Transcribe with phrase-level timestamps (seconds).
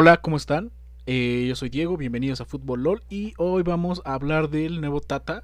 [0.00, 0.70] Hola, ¿cómo están?
[1.06, 5.00] Eh, yo soy Diego, bienvenidos a Fútbol LOL y hoy vamos a hablar del nuevo
[5.00, 5.42] Tata,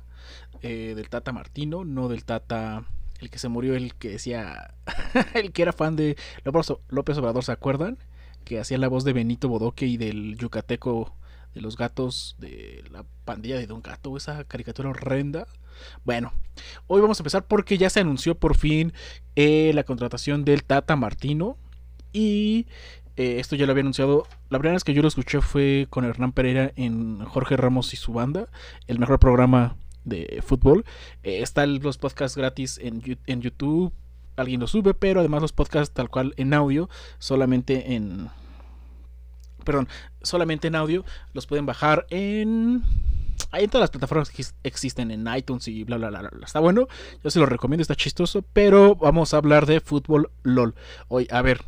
[0.63, 2.85] eh, del Tata Martino, no del Tata,
[3.19, 4.73] el que se murió, el que decía,
[5.35, 7.99] el que era fan de López Obrador, ¿se acuerdan?
[8.45, 11.13] Que hacía la voz de Benito Bodoque y del yucateco
[11.53, 15.49] de los gatos de la pandilla de Don Gato, esa caricatura horrenda.
[16.05, 16.33] Bueno,
[16.87, 18.93] hoy vamos a empezar porque ya se anunció por fin
[19.35, 21.59] eh, la contratación del Tata Martino
[22.13, 22.69] y
[23.17, 24.27] eh, esto ya lo había anunciado.
[24.51, 27.97] La primera vez que yo lo escuché fue con Hernán Pereira en Jorge Ramos y
[27.97, 28.49] su banda,
[28.87, 30.85] el mejor programa de fútbol.
[31.23, 33.93] Eh, están los podcasts gratis en, en YouTube.
[34.37, 38.31] Alguien los sube, pero además los podcasts tal cual en audio, solamente en...
[39.65, 39.89] Perdón,
[40.23, 41.05] solamente en audio.
[41.33, 42.83] Los pueden bajar en...
[43.51, 46.45] Hay en todas las plataformas que existen en iTunes y bla, bla, bla, bla.
[46.45, 46.89] Está bueno.
[47.23, 48.43] Yo se lo recomiendo, está chistoso.
[48.53, 50.75] Pero vamos a hablar de fútbol LOL.
[51.09, 51.63] Hoy, a ver,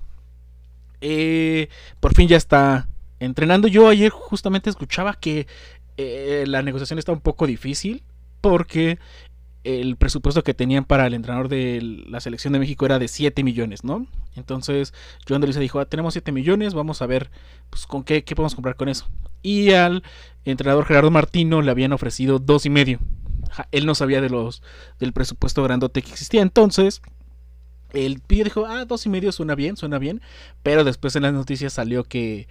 [1.01, 1.69] eh,
[2.01, 2.89] por fin ya está
[3.21, 3.69] entrenando.
[3.69, 5.47] Yo ayer justamente escuchaba que
[5.97, 8.03] eh, la negociación está un poco difícil
[8.41, 8.99] porque
[9.65, 13.43] el presupuesto que tenían para el entrenador de la selección de México era de 7
[13.43, 14.07] millones, ¿no?
[14.37, 14.95] Entonces
[15.29, 17.31] Joan de dijo, ah, tenemos 7 millones, vamos a ver
[17.71, 19.09] pues, con qué, qué podemos comprar con eso.
[19.43, 20.05] Y al
[20.45, 23.01] entrenador Gerardo Martino le habían ofrecido dos y medio.
[23.73, 24.63] Él no sabía de los
[25.01, 26.43] del presupuesto grandote que existía.
[26.43, 27.03] Entonces,
[27.93, 30.21] el pibe dijo, ah, dos y medio suena bien, suena bien.
[30.63, 32.49] Pero después en las noticias salió que,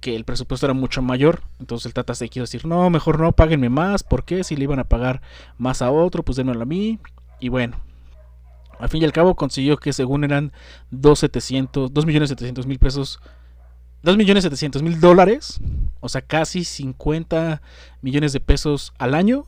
[0.00, 1.42] que el presupuesto era mucho mayor.
[1.58, 4.02] Entonces el Tata se quiso decir, no, mejor no, páguenme más.
[4.02, 4.44] ¿Por qué?
[4.44, 5.22] Si le iban a pagar
[5.58, 6.98] más a otro, pues denmelo a mí.
[7.40, 7.76] Y bueno,
[8.78, 10.52] al fin y al cabo consiguió que según eran
[10.92, 13.20] 2.700, 2.700.000 mil pesos.
[14.04, 15.58] 2.700.000 mil dólares,
[15.98, 17.60] o sea, casi 50
[18.02, 19.46] millones de pesos al año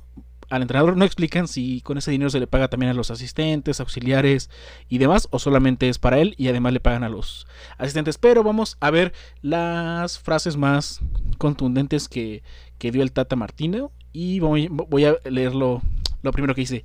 [0.50, 0.96] al entrenador.
[0.96, 4.50] No explican si con ese dinero se le paga también a los asistentes, auxiliares
[4.88, 7.46] y demás, o solamente es para él y además le pagan a los
[7.78, 8.18] asistentes.
[8.18, 11.00] Pero vamos a ver las frases más
[11.38, 12.42] contundentes que,
[12.78, 15.82] dio el Tata Martino y voy, voy a leerlo.
[16.20, 16.84] Lo primero que dice,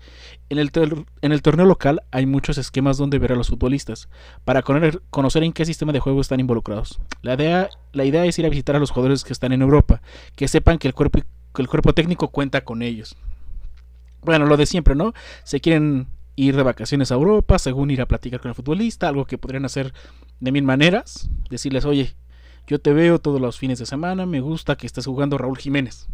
[0.50, 0.72] en el,
[1.22, 4.08] en el torneo local hay muchos esquemas donde ver a los futbolistas,
[4.46, 7.00] para conocer en qué sistema de juego están involucrados.
[7.24, 10.04] La idea, la idea es ir a visitar a los jugadores que están en Europa,
[10.36, 11.20] que sepan que el cuerpo,
[11.54, 13.18] que el cuerpo técnico cuenta con ellos.
[14.24, 15.14] Bueno, lo de siempre, ¿no?
[15.44, 19.26] Se quieren ir de vacaciones a Europa, según ir a platicar con el futbolista, algo
[19.26, 19.94] que podrían hacer
[20.40, 21.30] de mil maneras.
[21.50, 22.16] Decirles, oye,
[22.68, 26.08] yo te veo todos los fines de semana, me gusta que estés jugando Raúl Jiménez.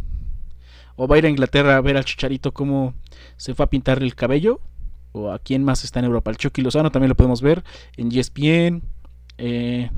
[0.96, 2.94] O va a ir a Inglaterra a ver al chicharito cómo
[3.38, 4.60] se fue a pintar el cabello.
[5.12, 6.30] O a quién más está en Europa.
[6.30, 7.64] El Chucky Lozano también lo podemos ver
[7.96, 8.84] en ESPN.
[9.38, 9.90] Eh,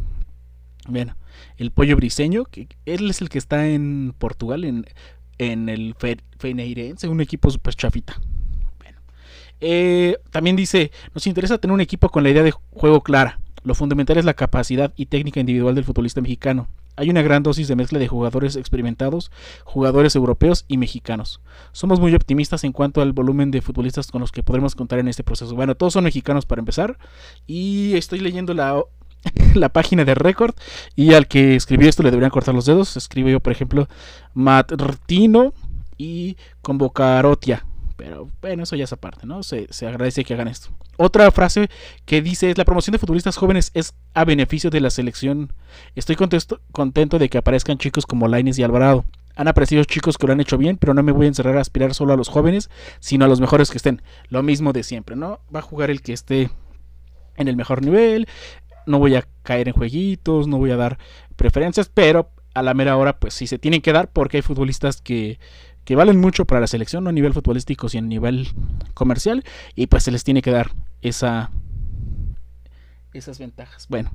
[0.88, 1.18] bueno,
[1.58, 4.86] el pollo briseño, que él es el que está en Portugal, en
[5.42, 5.96] en el
[6.38, 8.22] Feneirense, un equipo super chafita.
[8.80, 9.00] Bueno.
[9.60, 13.40] Eh, también dice, nos interesa tener un equipo con la idea de juego clara.
[13.64, 16.68] Lo fundamental es la capacidad y técnica individual del futbolista mexicano.
[16.96, 19.32] Hay una gran dosis de mezcla de jugadores experimentados,
[19.64, 21.42] jugadores europeos y mexicanos.
[21.72, 25.08] Somos muy optimistas en cuanto al volumen de futbolistas con los que podremos contar en
[25.08, 25.56] este proceso.
[25.56, 27.00] Bueno, todos son mexicanos para empezar.
[27.48, 28.84] Y estoy leyendo la
[29.56, 30.56] la página de récord
[30.96, 32.98] y al que escribió esto le deberían cortar los dedos.
[32.98, 33.88] Escribo yo, por ejemplo,
[34.34, 35.54] Martino
[35.98, 37.66] y Convocarotia.
[37.98, 39.44] Pero bueno, eso ya es aparte, ¿no?
[39.44, 40.70] Se, agradece que hagan esto.
[40.98, 41.70] Otra frase
[42.06, 45.54] que dice es la promoción de futbolistas jóvenes es a beneficio de la selección.
[45.96, 49.06] Estoy contento de que aparezcan chicos como Laines y Alvarado.
[49.36, 51.62] Han aparecido chicos que lo han hecho bien, pero no me voy a encerrar a
[51.62, 54.02] aspirar solo a los jóvenes, sino a los mejores que estén.
[54.30, 55.40] Lo mismo de siempre, ¿no?
[55.54, 56.50] Va a jugar el que esté
[57.38, 58.28] en el mejor nivel,
[58.86, 60.98] no voy a caer en jueguitos, no voy a dar
[61.36, 65.02] preferencias, pero a la mera hora pues sí se tienen que dar porque hay futbolistas
[65.02, 65.40] que,
[65.84, 68.48] que valen mucho para la selección, no a nivel futbolístico, sino a nivel
[68.94, 69.44] comercial,
[69.76, 70.72] y pues se les tiene que dar
[71.02, 71.52] esa,
[73.14, 73.88] esas ventajas.
[73.90, 74.12] Bueno,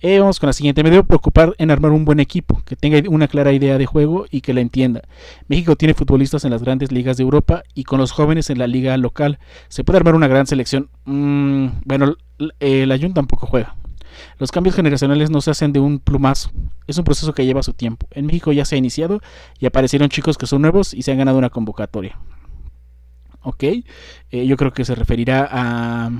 [0.00, 0.82] eh, vamos con la siguiente.
[0.82, 4.26] Me debo preocupar en armar un buen equipo, que tenga una clara idea de juego
[4.30, 5.02] y que la entienda.
[5.48, 8.66] México tiene futbolistas en las grandes ligas de Europa y con los jóvenes en la
[8.66, 9.38] liga local
[9.68, 10.90] se puede armar una gran selección.
[11.04, 12.16] Mm, bueno,
[12.60, 13.76] el Ayun tampoco juega.
[14.38, 16.50] Los cambios generacionales no se hacen de un plumazo,
[16.86, 18.06] es un proceso que lleva su tiempo.
[18.10, 19.20] En México ya se ha iniciado
[19.58, 22.18] y aparecieron chicos que son nuevos y se han ganado una convocatoria.
[23.42, 23.84] Ok, eh,
[24.46, 26.10] yo creo que se referirá a,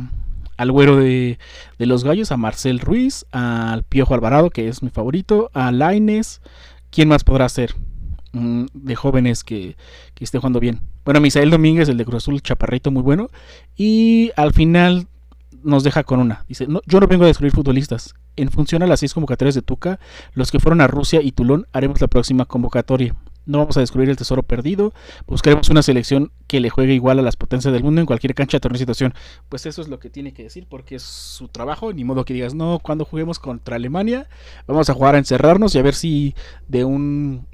[0.56, 1.38] al güero de,
[1.78, 6.40] los gallos, a Marcel Ruiz, al Piojo Alvarado, que es mi favorito, a Laines.
[6.90, 7.74] ¿Quién más podrá ser?
[8.32, 9.76] Mm, de jóvenes que,
[10.14, 10.80] que esté jugando bien.
[11.04, 13.28] Bueno, Misael Domínguez, el de Cruz Azul, chaparrito, muy bueno.
[13.76, 15.08] Y al final
[15.66, 16.44] nos deja con una.
[16.48, 18.14] Dice, no, yo no vengo a descubrir futbolistas.
[18.36, 19.98] En función a las seis convocatorias de Tuca,
[20.32, 23.14] los que fueron a Rusia y Tulón haremos la próxima convocatoria.
[23.46, 24.92] No vamos a descubrir el tesoro perdido.
[25.26, 28.58] Buscaremos una selección que le juegue igual a las potencias del mundo en cualquier cancha,
[28.58, 29.14] torneo situación.
[29.48, 31.92] Pues eso es lo que tiene que decir porque es su trabajo.
[31.92, 34.28] Ni modo que digas, no, cuando juguemos contra Alemania,
[34.66, 36.34] vamos a jugar a encerrarnos y a ver si
[36.66, 37.46] de un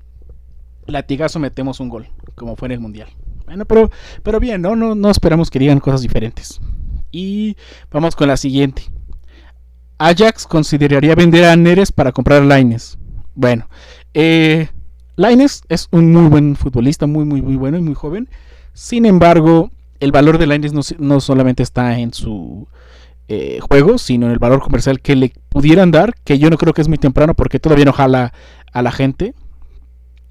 [0.86, 3.08] latigazo metemos un gol, como fue en el Mundial.
[3.44, 3.90] Bueno, pero,
[4.22, 4.76] pero bien, ¿no?
[4.76, 6.60] No, no esperamos que digan cosas diferentes.
[7.12, 7.56] Y
[7.90, 8.90] vamos con la siguiente.
[9.98, 12.98] Ajax consideraría vender a Neres para comprar a Laines.
[13.34, 13.68] Bueno,
[14.14, 14.68] eh,
[15.14, 18.28] Laines es un muy buen futbolista, muy, muy, muy bueno y muy joven.
[18.72, 19.70] Sin embargo,
[20.00, 22.66] el valor de Laines no, solamente está en su
[23.28, 26.72] eh, juego, sino en el valor comercial que le pudieran dar, que yo no creo
[26.72, 28.32] que es muy temprano porque todavía no jala
[28.72, 29.34] a la gente.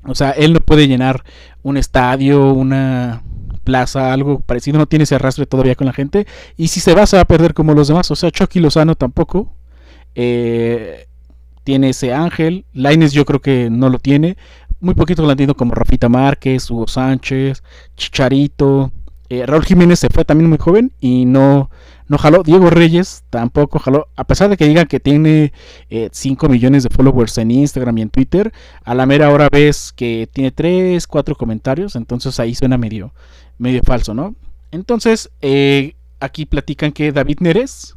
[0.04, 1.24] O sea, él no puede llenar
[1.62, 3.22] un estadio, una
[3.64, 6.28] plaza, algo parecido, no tiene ese arrastre todavía con la gente.
[6.58, 8.10] Y si se va, se va a perder como los demás.
[8.12, 9.54] O sea, Chucky Lozano tampoco.
[10.16, 11.08] Eh,
[11.64, 12.66] tiene ese ángel.
[12.74, 14.38] Laines yo creo que no lo tiene.
[14.80, 17.64] Muy poquito lo entiendo como Rafita Márquez, Hugo Sánchez,
[17.96, 18.92] Chicharito.
[19.30, 21.70] Eh, Raúl Jiménez se fue también muy joven y no,
[22.08, 22.44] no jaló.
[22.44, 24.10] Diego Reyes tampoco jaló.
[24.18, 25.54] A pesar de que digan que tiene
[26.12, 28.52] 5 eh, millones de followers en Instagram y en Twitter,
[28.84, 31.96] a la mera hora ves que tiene 3, 4 comentarios.
[31.96, 33.14] Entonces ahí suena medio,
[33.62, 34.36] medio falso, ¿no?
[34.72, 35.30] Entonces,
[36.20, 37.96] aquí platican que David Neres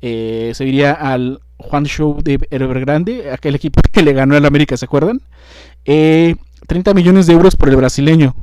[0.00, 4.84] se iría al Juan Show de Evergrande, aquel equipo que le ganó al América, ¿se
[4.84, 5.20] acuerdan?
[5.84, 5.92] 30
[6.90, 8.34] eh, millones de euros por el brasileño.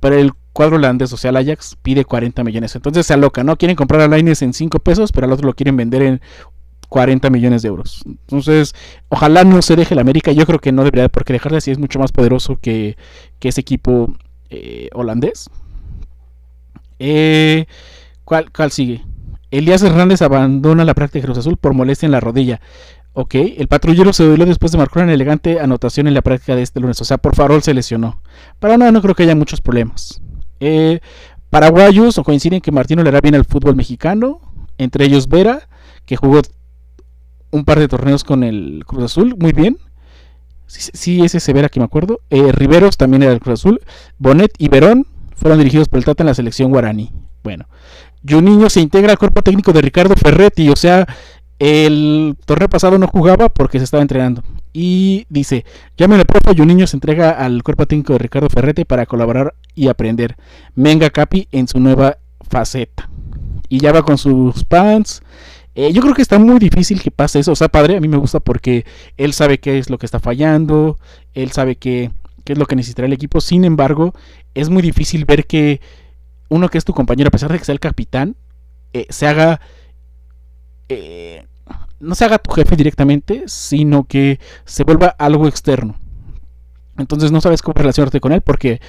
[0.00, 2.74] Para el cuadro holandés, o sea, el Ajax pide 40 millones.
[2.76, 3.56] Entonces se aloca, ¿no?
[3.56, 6.20] Quieren comprar a Laines en 5 pesos, pero al otro lo quieren vender en
[6.88, 8.02] 40 millones de euros.
[8.06, 8.74] Entonces,
[9.08, 10.30] ojalá no se deje el América.
[10.30, 12.96] Yo creo que no debería por qué dejarle si es mucho más poderoso que,
[13.40, 14.14] ese equipo
[14.50, 15.50] eh, holandés.
[16.98, 17.66] Eh,
[18.24, 19.04] ¿cuál, ¿Cuál sigue?
[19.50, 22.60] Elías Hernández abandona la práctica de Cruz Azul por molestia en la rodilla.
[23.14, 26.62] Ok, el patrullero se dueló después de marcar una elegante anotación en la práctica de
[26.62, 27.00] este lunes.
[27.00, 28.22] O sea, por farol se lesionó.
[28.60, 30.20] Para nada, no creo que haya muchos problemas.
[30.60, 31.00] Eh,
[31.50, 34.40] paraguayos coinciden que Martino le hará bien al fútbol mexicano.
[34.76, 35.68] Entre ellos Vera,
[36.04, 36.42] que jugó
[37.50, 39.34] un par de torneos con el Cruz Azul.
[39.38, 39.78] Muy bien.
[40.66, 42.20] Sí, ese es Vera que me acuerdo.
[42.30, 43.80] Eh, Riveros también era del Cruz Azul.
[44.18, 45.06] Bonet y Verón
[45.38, 47.12] fueron dirigidos por el Tata en la selección guaraní.
[47.42, 47.66] Bueno,
[48.28, 51.06] Juninho se integra al cuerpo técnico de Ricardo Ferretti, o sea,
[51.58, 54.42] el torneo pasado no jugaba porque se estaba entrenando.
[54.72, 55.64] Y dice,
[55.96, 60.36] llámenle porfa, Juninho se entrega al cuerpo técnico de Ricardo Ferretti para colaborar y aprender.
[60.74, 62.18] Menga Capi en su nueva
[62.48, 63.08] faceta.
[63.68, 65.22] Y ya va con sus pants.
[65.74, 67.52] Eh, yo creo que está muy difícil que pase eso.
[67.52, 68.84] O sea, padre, a mí me gusta porque
[69.16, 70.98] él sabe qué es lo que está fallando.
[71.34, 72.10] Él sabe qué,
[72.48, 73.42] qué es lo que necesitará el equipo.
[73.42, 74.14] Sin embargo,
[74.54, 75.82] es muy difícil ver que
[76.48, 78.36] uno que es tu compañero, a pesar de que sea el capitán,
[78.94, 79.60] eh, se haga...
[80.88, 81.46] Eh,
[82.00, 86.00] no se haga tu jefe directamente, sino que se vuelva algo externo.
[86.96, 88.80] Entonces no sabes cómo relacionarte con él porque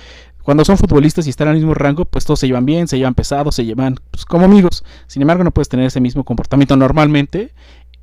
[0.42, 3.14] cuando son futbolistas y están al mismo rango, pues todos se llevan bien, se llevan
[3.14, 4.86] pesados, se llevan pues, como amigos.
[5.08, 7.52] Sin embargo, no puedes tener ese mismo comportamiento normalmente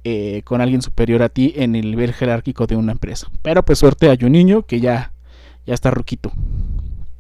[0.05, 3.29] eh, con alguien superior a ti en el nivel jerárquico de una empresa.
[3.41, 5.15] Pero pues suerte a un niño que ya,
[5.67, 6.33] ya está ruquito.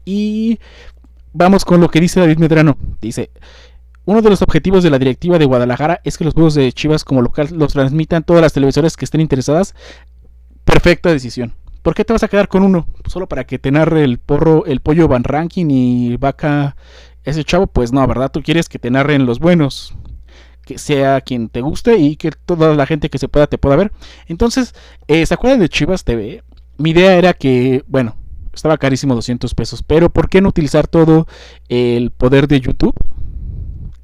[0.04, 0.58] Y
[1.32, 2.78] vamos con lo que dice David Medrano.
[3.00, 3.30] Dice,
[4.06, 7.04] uno de los objetivos de la directiva de Guadalajara es que los juegos de Chivas
[7.04, 9.74] como local los transmitan todas las televisoras que estén interesadas.
[10.64, 11.54] Perfecta decisión.
[11.82, 12.86] ¿Por qué te vas a quedar con uno?
[13.06, 16.76] Solo para que te narre el porro, el pollo Van Ranking y vaca
[17.24, 17.66] ese chavo.
[17.66, 18.30] Pues no, ¿verdad?
[18.30, 19.94] Tú quieres que te narren los buenos.
[20.64, 23.76] Que sea quien te guste y que toda la gente que se pueda te pueda
[23.76, 23.92] ver.
[24.26, 24.74] Entonces,
[25.08, 26.42] eh, ¿se acuerdan de Chivas TV?
[26.76, 28.16] Mi idea era que, bueno,
[28.56, 29.82] estaba carísimo 200 pesos.
[29.82, 31.26] Pero ¿por qué no utilizar todo
[31.68, 32.94] el poder de YouTube?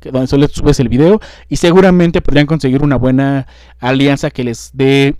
[0.00, 1.20] Que donde solo subes el video.
[1.48, 3.46] Y seguramente podrían conseguir una buena
[3.80, 5.16] alianza que les dé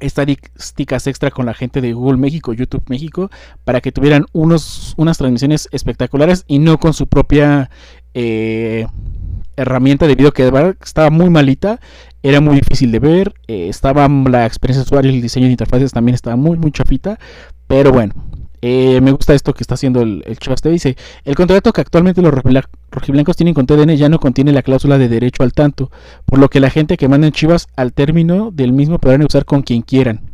[0.00, 3.30] estadísticas extra con la gente de Google México, YouTube México,
[3.64, 7.70] para que tuvieran unos, unas transmisiones espectaculares y no con su propia
[8.12, 8.86] eh,
[9.56, 10.50] herramienta de video que
[10.82, 11.80] estaba muy malita,
[12.22, 15.52] era muy difícil de ver, eh, estaba la experiencia de usuario y el diseño de
[15.52, 17.18] interfaces también estaba muy muy chafita,
[17.66, 18.14] pero bueno,
[18.66, 22.22] eh, me gusta esto que está haciendo el, el Chivas Dice, el contrato que actualmente
[22.22, 25.90] los rojiblancos tienen con TDN ya no contiene la cláusula de derecho al tanto,
[26.24, 29.44] por lo que la gente que manda en Chivas al término del mismo podrán usar
[29.44, 30.30] con quien quieran.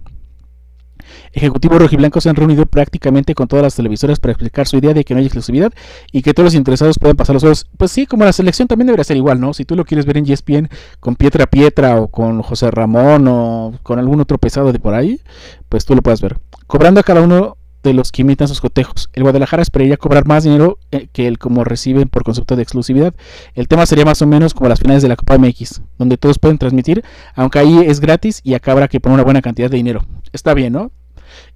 [1.33, 5.05] Ejecutivos rojiblancos se han reunido prácticamente con todas las televisoras para explicar su idea de
[5.05, 5.73] que no hay exclusividad
[6.13, 7.67] y que todos los interesados puedan pasar los juegos.
[7.77, 9.55] Pues sí, como la selección también debería ser igual, ¿no?
[9.55, 10.69] Si tú lo quieres ver en ESPN
[11.01, 15.21] con Pietra Pietra o con José Ramón o con algún otro pesado de por ahí,
[15.69, 16.39] pues tú lo puedes ver.
[16.69, 19.09] Cobrando a cada uno de los que imitan sus cotejos.
[19.13, 23.15] El Guadalajara esperaría cobrar más dinero eh, que el como reciben por concepto de exclusividad.
[23.55, 26.39] El tema sería más o menos como las finales de la Copa MX, donde todos
[26.39, 27.03] pueden transmitir,
[27.35, 30.05] aunque ahí es gratis y acá habrá que poner una buena cantidad de dinero.
[30.33, 30.91] Está bien, ¿no?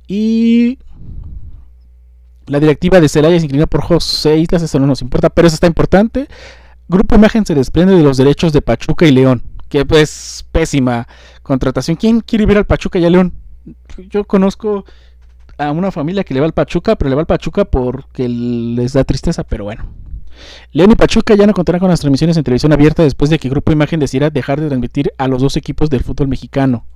[0.07, 0.79] Y
[2.47, 5.55] La directiva de Celaya se inclinó por José Islas, eso no nos importa, pero eso
[5.55, 6.29] está importante.
[6.89, 11.09] Grupo Imagen se desprende de los derechos de Pachuca y León, que es pésima
[11.43, 11.97] contratación.
[11.97, 13.33] ¿Quién quiere ver al Pachuca y a León?
[14.11, 14.85] Yo conozco
[15.59, 18.93] a una familia que le va al Pachuca, pero le va al Pachuca porque les
[18.93, 19.85] da tristeza, pero bueno.
[20.73, 23.49] León y Pachuca ya no contarán con las transmisiones en televisión abierta después de que
[23.49, 26.87] Grupo Imagen decidiera dejar de transmitir a los dos equipos del fútbol mexicano.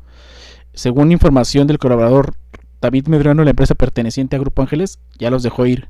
[0.74, 2.34] Según información del colaborador
[2.80, 5.88] David Medrano, la empresa perteneciente a Grupo Ángeles, ya los dejó ir.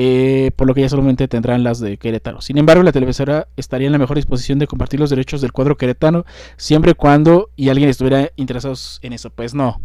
[0.00, 2.40] Eh, por lo que ya solamente tendrán las de Querétaro.
[2.40, 5.76] Sin embargo, la televisora estaría en la mejor disposición de compartir los derechos del cuadro
[5.76, 6.24] queretano
[6.56, 9.30] siempre y cuando y alguien estuviera interesado en eso.
[9.30, 9.80] Pues no,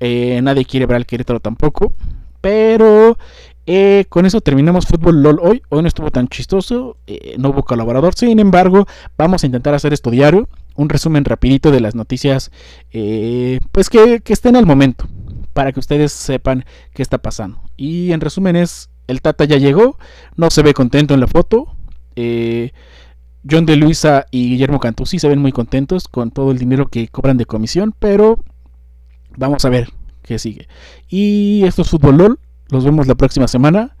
[0.00, 1.94] eh, nadie quiere ver al Querétaro tampoco.
[2.40, 3.18] Pero
[3.66, 5.62] eh, con eso terminamos Fútbol LOL hoy.
[5.68, 8.14] Hoy no estuvo tan chistoso, eh, no hubo colaborador.
[8.14, 10.48] Sin embargo, vamos a intentar hacer esto diario.
[10.74, 12.50] Un resumen rapidito de las noticias,
[12.90, 15.06] pues que, que estén al momento,
[15.52, 16.64] para que ustedes sepan
[16.94, 17.60] qué está pasando.
[17.76, 19.98] Y en resumen es, el Tata ya llegó,
[20.36, 21.74] no se ve contento en la foto.
[23.48, 26.88] John de Luisa y Guillermo Cantú sí se ven muy contentos con todo el dinero
[26.88, 28.42] que cobran de comisión, pero
[29.36, 30.68] Vamos a ver qué sigue.
[31.08, 32.38] Y esto es Fútbol LOL.
[32.70, 33.96] Los vemos la próxima semana.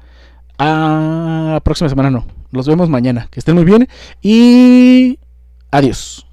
[0.58, 2.26] Ah, próxima semana no.
[2.52, 3.28] Los vemos mañana.
[3.30, 3.88] Que estén muy bien.
[4.22, 5.18] Y
[5.70, 6.26] adiós.